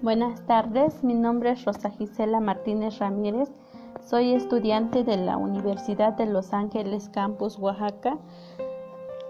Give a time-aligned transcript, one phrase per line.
[0.00, 3.50] Buenas tardes, mi nombre es Rosa Gisela Martínez Ramírez,
[4.00, 8.16] soy estudiante de la Universidad de Los Ángeles Campus Oaxaca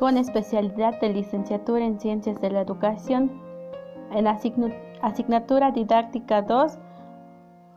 [0.00, 3.30] con especialidad de licenciatura en Ciencias de la Educación
[4.10, 6.78] en asignatura didáctica 2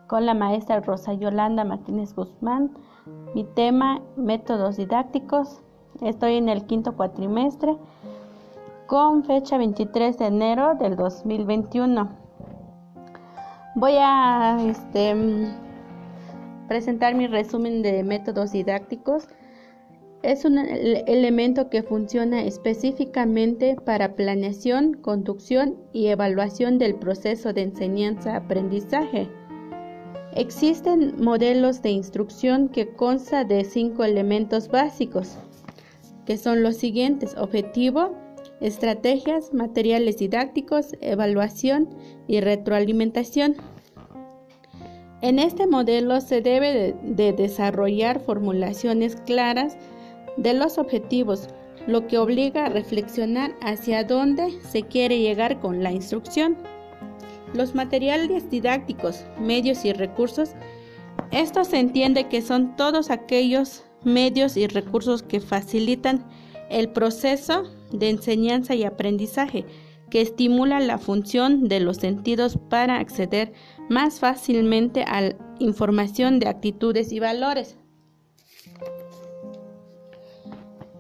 [0.08, 2.72] con la maestra Rosa Yolanda Martínez Guzmán.
[3.36, 5.62] Mi tema, métodos didácticos.
[6.02, 7.78] Estoy en el quinto cuatrimestre
[8.88, 12.29] con fecha 23 de enero del 2021.
[13.76, 15.16] Voy a este,
[16.68, 19.28] presentar mi resumen de métodos didácticos.
[20.24, 29.30] Es un elemento que funciona específicamente para planeación, conducción y evaluación del proceso de enseñanza-aprendizaje.
[30.36, 35.38] Existen modelos de instrucción que consta de cinco elementos básicos,
[36.26, 38.16] que son los siguientes, objetivo,
[38.62, 41.90] estrategias, materiales didácticos, evaluación
[42.28, 43.56] y retroalimentación.
[45.22, 49.78] En este modelo se debe de, desarrollar formulaciones claras
[50.38, 51.48] de los objetivos,
[51.88, 56.58] lo que obliga a reflexionar hacia dónde se quiere llegar con la instrucción.
[57.54, 60.52] Los materiales didácticos, medios y recursos,
[61.32, 66.26] esto se entiende que son todos aquellos medios y recursos que facilitan
[66.70, 69.66] el proceso de enseñanza y aprendizaje
[70.10, 73.54] que estimula la función de los sentidos para acceder
[73.90, 77.78] más fácilmente a la información de actitudes y valores.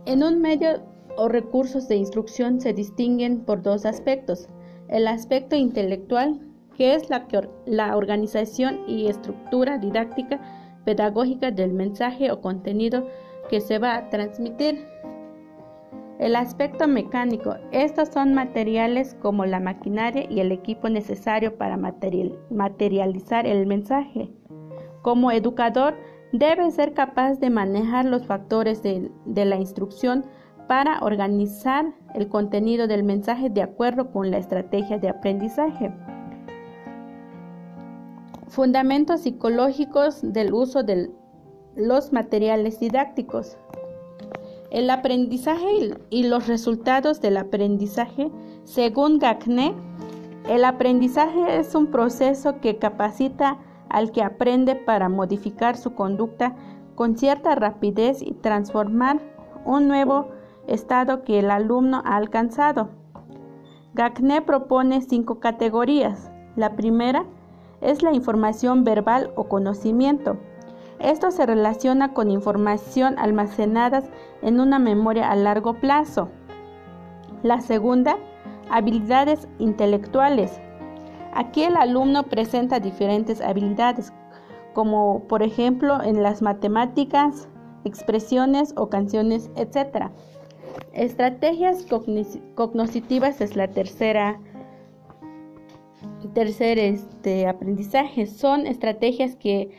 [0.06, 0.82] En un medio
[1.18, 4.48] o recursos de instrucción se distinguen por dos aspectos.
[4.88, 6.40] El aspecto intelectual,
[6.76, 7.28] que es la,
[7.66, 10.40] la organización y estructura didáctica
[10.86, 13.08] pedagógica del mensaje o contenido
[13.50, 14.88] que se va a transmitir.
[16.20, 17.56] El aspecto mecánico.
[17.72, 24.30] Estos son materiales como la maquinaria y el equipo necesario para materializar el mensaje.
[25.02, 25.96] Como educador,
[26.34, 30.26] debe ser capaz de manejar los factores de, de la instrucción
[30.68, 35.90] para organizar el contenido del mensaje de acuerdo con la estrategia de aprendizaje.
[38.50, 41.12] Fundamentos psicológicos del uso de
[41.78, 43.58] los materiales didácticos.
[44.72, 48.32] El aprendizaje y los resultados del aprendizaje,
[48.66, 49.74] según Gagné,
[50.48, 53.58] el aprendizaje es un proceso que capacita
[53.90, 56.56] al que aprende para modificar su conducta
[56.94, 59.20] con cierta rapidez y transformar
[59.66, 60.28] un nuevo
[60.68, 62.90] estado que el alumno ha alcanzado.
[63.96, 66.32] Gagné propone cinco categorías.
[66.56, 67.26] La primera
[67.82, 70.38] es la información verbal o conocimiento.
[71.00, 74.04] Esto se relaciona con información almacenada
[74.42, 76.30] en una memoria a largo plazo.
[77.42, 78.18] La segunda,
[78.70, 80.60] habilidades intelectuales.
[81.34, 84.12] Aquí el alumno presenta diferentes habilidades,
[84.74, 87.48] como por ejemplo en las matemáticas,
[87.86, 90.10] expresiones o canciones, etc.
[90.92, 91.86] Estrategias
[92.56, 94.40] cognitivas es la tercera
[96.28, 99.72] tercer este, aprendizaje son estrategias que,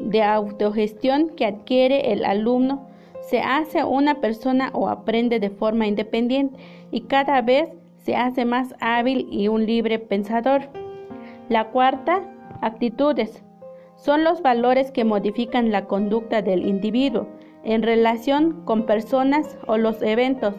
[0.00, 2.86] de autogestión que adquiere el alumno,
[3.22, 6.58] se hace una persona o aprende de forma independiente
[6.90, 10.68] y cada vez se hace más hábil y un libre pensador.
[11.48, 12.28] La cuarta,
[12.60, 13.42] actitudes.
[13.96, 17.26] Son los valores que modifican la conducta del individuo
[17.64, 20.54] en relación con personas o los eventos.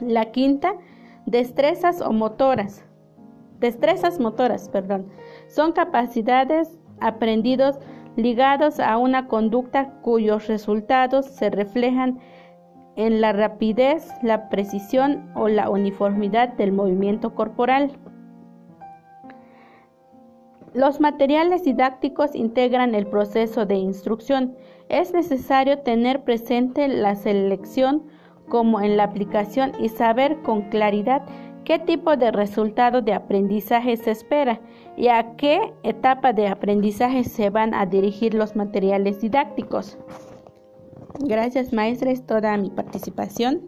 [0.00, 0.74] La quinta,
[1.24, 2.84] destrezas o motoras
[3.64, 5.06] destrezas motoras, perdón,
[5.48, 7.78] son capacidades aprendidos
[8.14, 12.18] ligados a una conducta cuyos resultados se reflejan
[12.96, 17.90] en la rapidez, la precisión o la uniformidad del movimiento corporal.
[20.74, 24.56] Los materiales didácticos integran el proceso de instrucción.
[24.90, 28.02] Es necesario tener presente la selección
[28.48, 31.22] como en la aplicación y saber con claridad
[31.64, 34.60] qué tipo de resultado de aprendizaje se espera
[34.96, 39.98] y a qué etapa de aprendizaje se van a dirigir los materiales didácticos.
[41.20, 43.62] Gracias maestra, es toda mi participación.